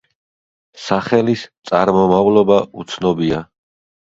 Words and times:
სახელის 0.85 1.43
წარმომავლობა 1.71 2.59
უცნობია. 2.85 3.45